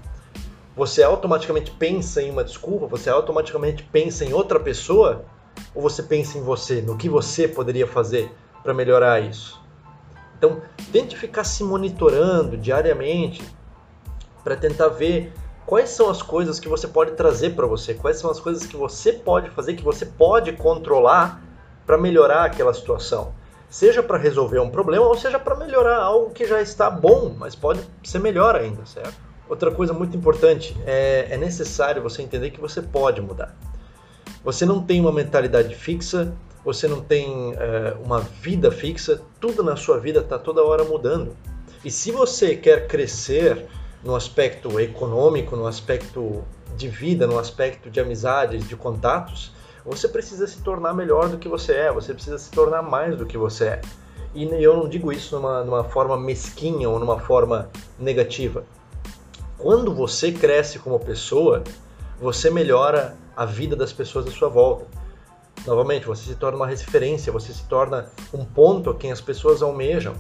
Você 0.75 1.03
automaticamente 1.03 1.70
pensa 1.70 2.20
em 2.20 2.32
uma 2.32 2.44
desculpa? 2.44 2.88
Você 2.88 3.12
automaticamente 3.12 3.84
pensa 3.84 4.25
em 4.25 4.34
outra 4.34 4.60
pessoa? 4.60 5.24
Ou 5.75 5.84
você 5.84 6.01
pensa 6.01 6.39
em 6.39 6.41
você, 6.41 6.82
no 6.82 6.98
que 6.98 7.08
você 7.08 7.48
poderia 7.48 7.86
fazer 7.86 8.32
para 8.63 8.74
melhorar 8.74 9.20
isso? 9.20 9.62
Então, 10.36 10.62
tente 10.91 11.15
ficar 11.15 11.44
se 11.44 11.63
monitorando 11.63 12.58
diariamente 12.58 13.44
para 14.44 14.56
tentar 14.56 14.88
ver 14.88 15.32
quais 15.63 15.89
são 15.89 16.10
as 16.10 16.24
coisas 16.24 16.60
que 16.60 16.67
você 16.67 16.88
pode 16.88 17.12
trazer 17.12 17.51
para 17.51 17.67
você, 17.67 17.94
quais 17.94 18.17
são 18.17 18.32
as 18.32 18.39
coisas 18.39 18.65
que 18.65 18.75
você 18.75 19.13
pode 19.13 19.51
fazer, 19.51 19.75
que 19.75 19.84
você 19.84 20.08
pode 20.08 20.53
controlar 20.53 21.39
para 21.86 22.00
melhorar 22.00 22.46
aquela 22.46 22.74
situação 22.74 23.32
seja 23.69 24.01
para 24.01 24.17
resolver 24.17 24.59
um 24.59 24.69
problema 24.69 25.05
ou 25.05 25.17
seja 25.17 25.39
para 25.39 25.55
melhorar 25.55 25.97
algo 25.97 26.31
que 26.31 26.45
já 26.45 26.62
está 26.62 26.89
bom, 26.89 27.36
mas 27.38 27.55
pode 27.55 27.81
ser 28.03 28.19
melhor 28.19 28.55
ainda, 28.55 28.86
certo? 28.86 29.15
Outra 29.50 29.71
coisa 29.71 29.93
muito 29.93 30.15
importante 30.15 30.75
é, 30.86 31.27
é 31.29 31.38
necessário 31.38 32.01
você 32.01 32.21
entender 32.21 32.51
que 32.51 32.59
você 32.59 32.81
pode 32.81 33.21
mudar. 33.21 33.55
Você 34.43 34.65
não 34.65 34.81
tem 34.81 35.00
uma 35.00 35.12
mentalidade 35.12 35.74
fixa, 35.75 36.33
você 36.63 36.88
não 36.88 37.01
tem 37.01 37.53
é, 37.55 37.95
uma 38.03 38.19
vida 38.19 38.71
fixa, 38.71 39.21
tudo 39.39 39.63
na 39.63 39.75
sua 39.75 40.00
vida 40.00 40.19
está 40.19 40.38
toda 40.38 40.63
hora 40.63 40.83
mudando. 40.83 41.36
E 41.83 41.89
se 41.89 42.12
você 42.12 42.55
quer 42.55 42.88
crescer 42.88 43.67
no 44.03 44.15
aspecto 44.15 44.79
econômico, 44.79 45.55
no 45.55 45.65
aspecto 45.65 46.43
de 46.75 46.88
vida, 46.88 47.25
no 47.25 47.39
aspecto 47.39 47.89
de 47.89 48.00
amizades, 48.00 48.67
de 48.67 48.75
contatos, 48.75 49.53
você 49.88 50.10
precisa 50.10 50.46
se 50.46 50.62
tornar 50.62 50.94
melhor 50.94 51.29
do 51.29 51.38
que 51.38 51.48
você 51.48 51.74
é, 51.74 51.91
você 51.94 52.13
precisa 52.13 52.38
se 52.38 52.51
tornar 52.51 52.82
mais 52.82 53.17
do 53.17 53.25
que 53.25 53.38
você 53.38 53.65
é. 53.65 53.82
E 54.36 54.44
eu 54.62 54.75
não 54.75 54.89
digo 54.89 55.13
isso 55.13 55.38
numa, 55.38 55.63
numa 55.63 55.84
forma 55.86 56.17
mesquinha 56.17 56.89
ou 56.89 57.00
numa 57.00 57.17
forma 57.17 57.70
negativa. 57.98 58.65
Quando 59.58 59.96
você 59.96 60.29
cresce 60.29 60.77
como 60.77 61.00
pessoa, 61.00 61.63
você 62.20 62.50
melhora 62.50 63.15
a 63.34 63.46
vida 63.46 63.77
das 63.77 63.94
pessoas 63.94 64.27
à 64.27 64.32
sua 64.32 64.50
volta. 64.50 64.86
Novamente, 65.65 66.06
você 66.06 66.25
se 66.25 66.36
torna 66.36 66.58
uma 66.58 66.67
referência, 66.67 67.32
você 67.32 67.53
se 67.53 67.63
torna 67.63 68.10
um 68.34 68.44
ponto 68.44 68.89
a 68.89 68.96
quem 68.96 69.13
as 69.13 69.22
pessoas 69.22 69.62
almejam. 69.62 70.15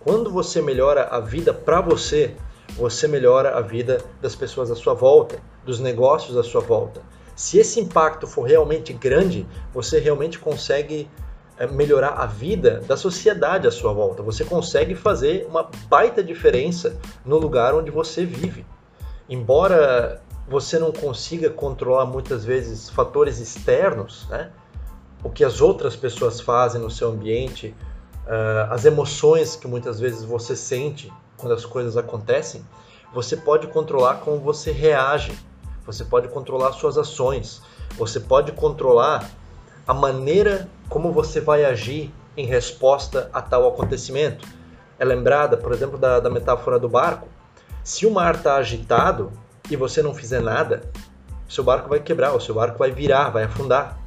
Quando 0.00 0.30
você 0.30 0.60
melhora 0.60 1.08
a 1.10 1.20
vida 1.20 1.54
para 1.54 1.80
você, 1.80 2.36
você 2.76 3.08
melhora 3.08 3.56
a 3.56 3.62
vida 3.62 4.04
das 4.20 4.36
pessoas 4.36 4.70
à 4.70 4.76
sua 4.76 4.92
volta, 4.92 5.38
dos 5.64 5.80
negócios 5.80 6.36
à 6.36 6.42
sua 6.42 6.60
volta. 6.60 7.00
Se 7.36 7.58
esse 7.58 7.78
impacto 7.78 8.26
for 8.26 8.42
realmente 8.48 8.94
grande, 8.94 9.46
você 9.72 10.00
realmente 10.00 10.38
consegue 10.38 11.08
é, 11.58 11.66
melhorar 11.66 12.14
a 12.14 12.24
vida 12.24 12.80
da 12.88 12.96
sociedade 12.96 13.68
à 13.68 13.70
sua 13.70 13.92
volta. 13.92 14.22
Você 14.22 14.42
consegue 14.42 14.94
fazer 14.94 15.46
uma 15.46 15.70
baita 15.88 16.24
diferença 16.24 16.98
no 17.26 17.36
lugar 17.36 17.74
onde 17.74 17.90
você 17.90 18.24
vive. 18.24 18.64
Embora 19.28 20.22
você 20.48 20.78
não 20.78 20.92
consiga 20.92 21.50
controlar 21.50 22.06
muitas 22.06 22.44
vezes 22.44 22.88
fatores 22.88 23.38
externos, 23.38 24.26
né? 24.30 24.50
o 25.22 25.28
que 25.28 25.44
as 25.44 25.60
outras 25.60 25.94
pessoas 25.94 26.40
fazem 26.40 26.80
no 26.80 26.90
seu 26.90 27.10
ambiente, 27.10 27.74
uh, 28.26 28.72
as 28.72 28.84
emoções 28.84 29.56
que 29.56 29.66
muitas 29.66 29.98
vezes 30.00 30.24
você 30.24 30.54
sente 30.54 31.12
quando 31.36 31.52
as 31.52 31.66
coisas 31.66 31.96
acontecem, 31.96 32.64
você 33.12 33.36
pode 33.36 33.66
controlar 33.66 34.16
como 34.16 34.38
você 34.38 34.70
reage 34.70 35.32
você 35.86 36.04
pode 36.04 36.28
controlar 36.28 36.72
suas 36.72 36.98
ações, 36.98 37.62
você 37.96 38.18
pode 38.18 38.52
controlar 38.52 39.30
a 39.86 39.94
maneira 39.94 40.68
como 40.88 41.12
você 41.12 41.40
vai 41.40 41.64
agir 41.64 42.12
em 42.36 42.44
resposta 42.44 43.30
a 43.32 43.40
tal 43.40 43.68
acontecimento. 43.68 44.46
É 44.98 45.04
lembrada, 45.04 45.56
por 45.56 45.72
exemplo, 45.72 45.96
da, 45.96 46.20
da 46.20 46.28
metáfora 46.28 46.78
do 46.78 46.88
barco. 46.88 47.28
Se 47.84 48.04
o 48.04 48.10
mar 48.10 48.34
está 48.34 48.56
agitado 48.56 49.32
e 49.70 49.76
você 49.76 50.02
não 50.02 50.14
fizer 50.14 50.40
nada, 50.40 50.82
seu 51.48 51.62
barco 51.62 51.88
vai 51.88 52.00
quebrar, 52.00 52.34
o 52.34 52.40
seu 52.40 52.54
barco 52.54 52.78
vai 52.78 52.90
virar, 52.90 53.30
vai 53.30 53.44
afundar. 53.44 53.98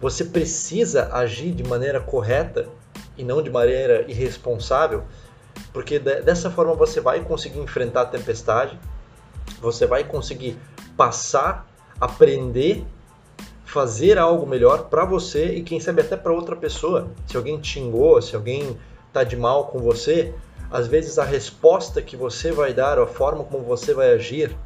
Você 0.00 0.24
precisa 0.24 1.10
agir 1.12 1.52
de 1.52 1.64
maneira 1.64 2.00
correta 2.00 2.68
e 3.16 3.24
não 3.24 3.42
de 3.42 3.50
maneira 3.50 4.04
irresponsável, 4.08 5.04
porque 5.72 5.98
dessa 5.98 6.50
forma 6.50 6.74
você 6.74 7.00
vai 7.00 7.20
conseguir 7.20 7.58
enfrentar 7.58 8.02
a 8.02 8.06
tempestade, 8.06 8.78
você 9.60 9.86
vai 9.86 10.04
conseguir 10.04 10.58
passar, 10.96 11.66
aprender, 12.00 12.84
fazer 13.64 14.18
algo 14.18 14.46
melhor 14.46 14.84
para 14.84 15.04
você 15.04 15.46
e 15.54 15.62
quem 15.62 15.80
sabe 15.80 16.02
até 16.02 16.16
para 16.16 16.32
outra 16.32 16.54
pessoa. 16.54 17.08
Se 17.26 17.36
alguém 17.36 17.58
te 17.58 17.68
xingou, 17.68 18.20
se 18.22 18.36
alguém 18.36 18.76
tá 19.12 19.24
de 19.24 19.36
mal 19.36 19.66
com 19.66 19.78
você, 19.78 20.34
às 20.70 20.86
vezes 20.86 21.18
a 21.18 21.24
resposta 21.24 22.02
que 22.02 22.16
você 22.16 22.52
vai 22.52 22.72
dar, 22.72 22.98
a 22.98 23.06
forma 23.06 23.44
como 23.44 23.64
você 23.64 23.94
vai 23.94 24.12
agir, 24.12 24.56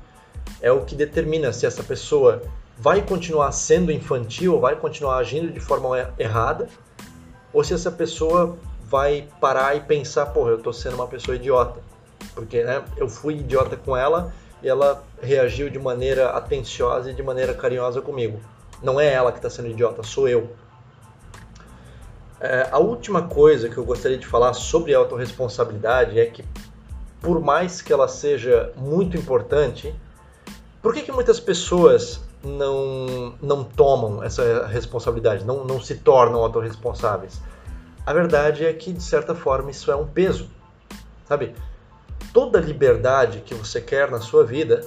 é 0.60 0.72
o 0.72 0.84
que 0.84 0.94
determina 0.94 1.52
se 1.52 1.66
essa 1.66 1.82
pessoa 1.82 2.42
vai 2.76 3.02
continuar 3.02 3.52
sendo 3.52 3.90
infantil, 3.90 4.60
vai 4.60 4.76
continuar 4.76 5.18
agindo 5.18 5.52
de 5.52 5.60
forma 5.60 6.12
errada, 6.18 6.68
ou 7.52 7.64
se 7.64 7.74
essa 7.74 7.90
pessoa 7.90 8.56
vai 8.84 9.28
parar 9.40 9.76
e 9.76 9.80
pensar, 9.80 10.26
porra, 10.26 10.50
eu 10.50 10.58
tô 10.58 10.72
sendo 10.72 10.94
uma 10.94 11.06
pessoa 11.06 11.36
idiota. 11.36 11.80
Porque 12.34 12.62
né, 12.62 12.84
eu 12.96 13.08
fui 13.08 13.34
idiota 13.34 13.76
com 13.76 13.96
ela 13.96 14.32
e 14.62 14.68
ela 14.68 15.02
reagiu 15.22 15.70
de 15.70 15.78
maneira 15.78 16.30
atenciosa 16.30 17.10
e 17.10 17.14
de 17.14 17.22
maneira 17.22 17.54
carinhosa 17.54 18.00
comigo. 18.00 18.40
Não 18.82 19.00
é 19.00 19.12
ela 19.12 19.32
que 19.32 19.38
está 19.38 19.50
sendo 19.50 19.68
idiota, 19.68 20.02
sou 20.02 20.28
eu. 20.28 20.50
É, 22.40 22.68
a 22.70 22.78
última 22.78 23.22
coisa 23.22 23.68
que 23.68 23.76
eu 23.76 23.84
gostaria 23.84 24.16
de 24.16 24.26
falar 24.26 24.52
sobre 24.52 24.94
autorresponsabilidade 24.94 26.20
é 26.20 26.26
que, 26.26 26.44
por 27.20 27.40
mais 27.40 27.82
que 27.82 27.92
ela 27.92 28.06
seja 28.06 28.72
muito 28.76 29.16
importante, 29.16 29.94
por 30.80 30.94
que, 30.94 31.02
que 31.02 31.10
muitas 31.10 31.40
pessoas 31.40 32.20
não, 32.42 33.34
não 33.42 33.64
tomam 33.64 34.22
essa 34.22 34.66
responsabilidade, 34.66 35.44
não, 35.44 35.64
não 35.64 35.80
se 35.80 35.96
tornam 35.96 36.40
autorresponsáveis? 36.40 37.40
A 38.06 38.12
verdade 38.12 38.64
é 38.64 38.72
que, 38.72 38.92
de 38.92 39.02
certa 39.02 39.34
forma, 39.34 39.70
isso 39.70 39.90
é 39.90 39.96
um 39.96 40.06
peso. 40.06 40.48
Sabe? 41.26 41.54
Toda 42.32 42.60
liberdade 42.60 43.42
que 43.44 43.54
você 43.54 43.80
quer 43.80 44.10
na 44.10 44.20
sua 44.20 44.44
vida 44.44 44.80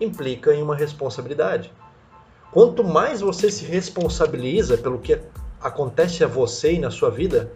implica 0.00 0.54
em 0.54 0.62
uma 0.62 0.76
responsabilidade. 0.76 1.72
Quanto 2.50 2.84
mais 2.84 3.20
você 3.20 3.50
se 3.50 3.64
responsabiliza 3.64 4.78
pelo 4.78 4.98
que 4.98 5.18
acontece 5.60 6.22
a 6.22 6.26
você 6.26 6.74
e 6.74 6.78
na 6.78 6.90
sua 6.90 7.10
vida, 7.10 7.50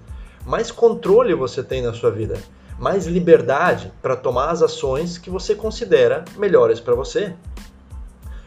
mais 0.44 0.70
controle 0.70 1.34
você 1.34 1.62
tem 1.62 1.82
na 1.82 1.92
sua 1.92 2.10
vida, 2.10 2.38
mais 2.78 3.06
liberdade 3.06 3.92
para 4.00 4.16
tomar 4.16 4.50
as 4.50 4.62
ações 4.62 5.18
que 5.18 5.30
você 5.30 5.54
considera 5.54 6.24
melhores 6.36 6.80
para 6.80 6.94
você. 6.94 7.34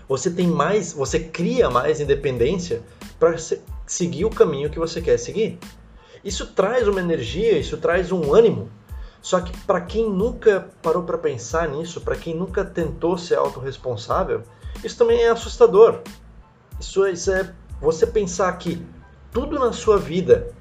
Você 0.08 0.30
tem 0.30 0.48
mais, 0.48 0.92
você 0.92 1.20
cria 1.20 1.70
mais 1.70 2.02
independência 2.02 2.82
para 3.20 3.36
seguir 3.86 4.26
o 4.26 4.30
caminho 4.30 4.70
que 4.70 4.80
você 4.80 5.02
quer 5.02 5.18
seguir. 5.18 5.58
Isso 6.24 6.48
traz 6.48 6.88
uma 6.88 7.00
energia, 7.00 7.58
isso 7.58 7.78
traz 7.78 8.12
um 8.12 8.34
ânimo 8.34 8.70
só 9.22 9.40
que 9.40 9.56
para 9.66 9.80
quem 9.82 10.10
nunca 10.10 10.70
parou 10.82 11.04
para 11.04 11.18
pensar 11.18 11.70
nisso, 11.70 12.02
para 12.02 12.16
quem 12.16 12.36
nunca 12.36 12.66
tentou 12.66 13.18
ser 13.18 13.36
autorresponsável, 13.36 14.42
isso 14.84 14.98
também 14.98 15.22
é 15.22 15.30
assustador. 15.30 16.02
Isso, 16.80 17.06
é, 17.06 17.12
isso 17.12 17.32
é 17.32 17.54
você 17.80 18.08
pensar 18.08 18.52
que 18.58 18.84
tudo 19.32 19.60
na 19.60 19.72
sua 19.72 20.00
vida, 20.00 20.52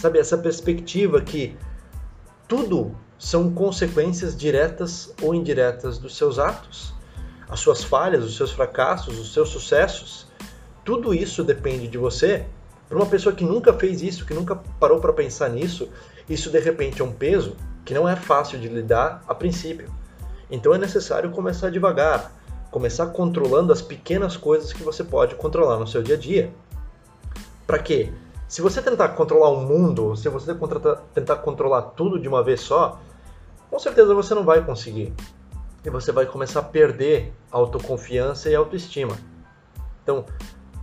sabe, 0.00 0.20
essa 0.20 0.38
perspectiva 0.38 1.20
que 1.20 1.56
tudo 2.46 2.94
são 3.18 3.52
consequências 3.52 4.36
diretas 4.36 5.12
ou 5.20 5.34
indiretas 5.34 5.98
dos 5.98 6.16
seus 6.16 6.38
atos, 6.38 6.94
as 7.48 7.58
suas 7.58 7.82
falhas, 7.82 8.24
os 8.24 8.36
seus 8.36 8.52
fracassos, 8.52 9.18
os 9.18 9.32
seus 9.34 9.48
sucessos, 9.48 10.28
tudo 10.84 11.12
isso 11.12 11.42
depende 11.42 11.88
de 11.88 11.98
você. 11.98 12.46
Para 12.88 12.98
uma 12.98 13.06
pessoa 13.06 13.34
que 13.34 13.44
nunca 13.44 13.72
fez 13.72 14.00
isso, 14.00 14.24
que 14.24 14.32
nunca 14.32 14.56
parou 14.78 15.00
para 15.00 15.12
pensar 15.12 15.48
nisso, 15.48 15.88
isso 16.28 16.50
de 16.50 16.60
repente 16.60 17.02
é 17.02 17.04
um 17.04 17.12
peso 17.12 17.56
que 17.84 17.94
não 17.94 18.08
é 18.08 18.16
fácil 18.16 18.58
de 18.58 18.68
lidar 18.68 19.22
a 19.26 19.34
princípio. 19.34 19.90
Então 20.50 20.74
é 20.74 20.78
necessário 20.78 21.30
começar 21.30 21.70
devagar, 21.70 22.32
começar 22.70 23.06
controlando 23.06 23.72
as 23.72 23.82
pequenas 23.82 24.36
coisas 24.36 24.72
que 24.72 24.82
você 24.82 25.04
pode 25.04 25.34
controlar 25.34 25.78
no 25.78 25.86
seu 25.86 26.02
dia 26.02 26.14
a 26.14 26.18
dia. 26.18 26.52
Para 27.66 27.78
quê? 27.78 28.12
Se 28.48 28.60
você 28.60 28.82
tentar 28.82 29.10
controlar 29.10 29.50
o 29.50 29.60
mundo, 29.60 30.16
se 30.16 30.28
você 30.28 30.52
tentar 31.14 31.36
controlar 31.36 31.82
tudo 31.82 32.18
de 32.18 32.26
uma 32.26 32.42
vez 32.42 32.60
só, 32.60 33.00
com 33.70 33.78
certeza 33.78 34.12
você 34.12 34.34
não 34.34 34.44
vai 34.44 34.64
conseguir. 34.64 35.14
E 35.84 35.88
você 35.88 36.10
vai 36.10 36.26
começar 36.26 36.60
a 36.60 36.64
perder 36.64 37.32
autoconfiança 37.50 38.50
e 38.50 38.54
autoestima. 38.54 39.16
Então, 40.02 40.24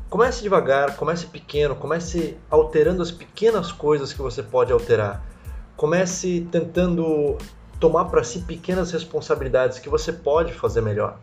comece 0.09 0.41
devagar, 0.41 0.95
comece 0.95 1.27
pequeno, 1.27 1.75
comece 1.75 2.37
alterando 2.49 3.01
as 3.01 3.11
pequenas 3.11 3.71
coisas 3.71 4.13
que 4.13 4.21
você 4.21 4.41
pode 4.41 4.71
alterar 4.71 5.21
comece 5.77 6.47
tentando 6.51 7.37
tomar 7.79 8.05
para 8.05 8.23
si 8.23 8.39
pequenas 8.41 8.91
responsabilidades 8.91 9.77
que 9.77 9.87
você 9.87 10.11
pode 10.11 10.51
fazer 10.53 10.81
melhor. 10.81 11.19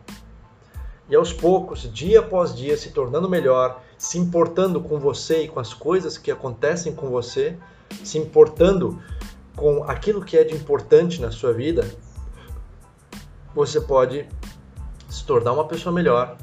E 1.10 1.14
aos 1.14 1.32
poucos, 1.32 1.92
dia 1.92 2.20
após 2.20 2.54
dia, 2.54 2.76
se 2.76 2.90
tornando 2.90 3.28
melhor, 3.28 3.82
se 3.98 4.16
importando 4.16 4.80
com 4.80 4.98
você 4.98 5.42
e 5.42 5.48
com 5.48 5.60
as 5.60 5.74
coisas 5.74 6.16
que 6.16 6.30
acontecem 6.30 6.94
com 6.94 7.08
você, 7.08 7.58
se 8.02 8.16
importando 8.16 9.02
com 9.56 9.84
aquilo 9.84 10.24
que 10.24 10.36
é 10.36 10.44
de 10.44 10.54
importante 10.54 11.20
na 11.20 11.30
sua 11.30 11.52
vida, 11.52 11.84
você 13.54 13.80
pode 13.80 14.26
se 15.08 15.24
tornar 15.26 15.52
uma 15.52 15.66
pessoa 15.66 15.92
melhor 15.92 16.36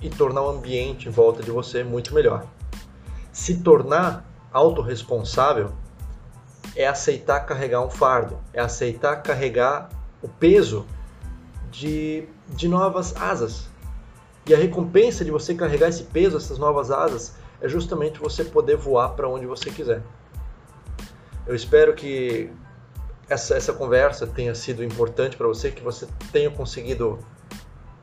e 0.00 0.10
tornar 0.10 0.42
o 0.42 0.50
ambiente 0.50 1.08
em 1.08 1.10
volta 1.10 1.42
de 1.42 1.50
você 1.50 1.82
muito 1.82 2.12
melhor. 2.12 2.44
Se 3.32 3.62
tornar 3.62 4.28
autorresponsável 4.52 5.72
é 6.74 6.86
aceitar 6.86 7.40
carregar 7.40 7.82
um 7.82 7.90
fardo, 7.90 8.38
é 8.52 8.60
aceitar 8.60 9.16
carregar 9.22 9.88
o 10.22 10.28
peso 10.28 10.86
de, 11.70 12.24
de 12.48 12.68
novas 12.68 13.14
asas. 13.16 13.68
E 14.46 14.54
a 14.54 14.58
recompensa 14.58 15.24
de 15.24 15.30
você 15.30 15.54
carregar 15.54 15.88
esse 15.88 16.04
peso, 16.04 16.36
essas 16.36 16.58
novas 16.58 16.90
asas, 16.90 17.34
é 17.60 17.68
justamente 17.68 18.18
você 18.18 18.44
poder 18.44 18.76
voar 18.76 19.10
para 19.10 19.28
onde 19.28 19.46
você 19.46 19.70
quiser. 19.70 20.02
Eu 21.46 21.54
espero 21.54 21.94
que 21.94 22.50
essa, 23.28 23.54
essa 23.54 23.72
conversa 23.72 24.26
tenha 24.26 24.54
sido 24.54 24.82
importante 24.82 25.36
para 25.36 25.46
você, 25.46 25.70
que 25.70 25.82
você 25.82 26.06
tenha 26.32 26.50
conseguido 26.50 27.18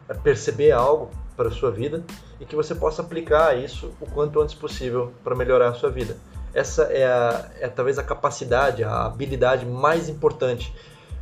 é, 0.07 0.13
perceber 0.13 0.71
algo 0.71 1.09
para 1.35 1.49
a 1.49 1.51
sua 1.51 1.71
vida 1.71 2.03
e 2.39 2.45
que 2.45 2.55
você 2.55 2.73
possa 2.73 3.01
aplicar 3.01 3.57
isso 3.57 3.93
o 3.99 4.05
quanto 4.05 4.41
antes 4.41 4.55
possível 4.55 5.13
para 5.23 5.35
melhorar 5.35 5.69
a 5.69 5.73
sua 5.73 5.89
vida 5.89 6.17
essa 6.53 6.83
é, 6.83 7.05
a, 7.05 7.49
é 7.59 7.67
talvez 7.67 7.97
a 7.97 8.03
capacidade, 8.03 8.83
a 8.83 9.05
habilidade 9.05 9.65
mais 9.65 10.09
importante 10.09 10.73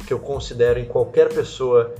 que 0.05 0.13
eu 0.13 0.19
considero 0.19 0.79
em 0.79 0.85
qualquer 0.85 1.29
pessoa 1.29 1.93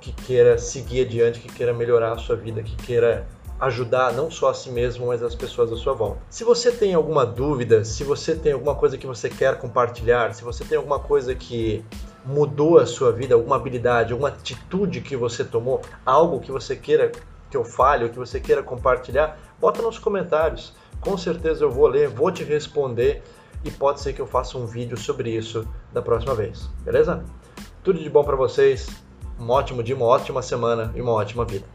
que 0.00 0.12
queira 0.12 0.58
seguir 0.58 1.06
adiante, 1.06 1.40
que 1.40 1.48
queira 1.48 1.72
melhorar 1.72 2.12
a 2.12 2.18
sua 2.18 2.36
vida, 2.36 2.62
que 2.62 2.76
queira 2.76 3.26
ajudar 3.58 4.12
não 4.12 4.30
só 4.30 4.50
a 4.50 4.54
si 4.54 4.70
mesmo, 4.70 5.06
mas 5.06 5.22
as 5.22 5.34
pessoas 5.34 5.72
à 5.72 5.76
sua 5.76 5.94
volta. 5.94 6.18
Se 6.28 6.44
você 6.44 6.70
tem 6.70 6.92
alguma 6.92 7.24
dúvida, 7.24 7.84
se 7.84 8.04
você 8.04 8.34
tem 8.34 8.52
alguma 8.52 8.74
coisa 8.74 8.98
que 8.98 9.06
você 9.06 9.30
quer 9.30 9.58
compartilhar, 9.58 10.34
se 10.34 10.44
você 10.44 10.64
tem 10.64 10.76
alguma 10.76 10.98
coisa 10.98 11.34
que 11.34 11.84
mudou 12.24 12.78
a 12.78 12.86
sua 12.86 13.12
vida, 13.12 13.34
alguma 13.34 13.56
habilidade, 13.56 14.12
alguma 14.12 14.28
atitude 14.28 15.00
que 15.00 15.16
você 15.16 15.44
tomou, 15.44 15.80
algo 16.04 16.40
que 16.40 16.50
você 16.50 16.74
queira 16.76 17.12
que 17.50 17.56
eu 17.56 17.64
fale 17.64 18.04
ou 18.04 18.10
que 18.10 18.18
você 18.18 18.40
queira 18.40 18.62
compartilhar, 18.62 19.38
bota 19.60 19.80
nos 19.80 19.98
comentários. 19.98 20.74
Com 21.04 21.18
certeza 21.18 21.62
eu 21.62 21.70
vou 21.70 21.86
ler, 21.86 22.08
vou 22.08 22.32
te 22.32 22.42
responder 22.42 23.22
e 23.62 23.70
pode 23.70 24.00
ser 24.00 24.14
que 24.14 24.20
eu 24.20 24.26
faça 24.26 24.56
um 24.56 24.64
vídeo 24.64 24.96
sobre 24.96 25.30
isso 25.30 25.68
da 25.92 26.00
próxima 26.00 26.34
vez. 26.34 26.70
Beleza? 26.82 27.22
Tudo 27.82 27.98
de 27.98 28.08
bom 28.08 28.24
para 28.24 28.36
vocês. 28.36 28.88
Um 29.38 29.50
ótimo 29.50 29.82
dia, 29.82 29.94
uma 29.94 30.06
ótima 30.06 30.40
semana 30.40 30.90
e 30.94 31.02
uma 31.02 31.12
ótima 31.12 31.44
vida. 31.44 31.66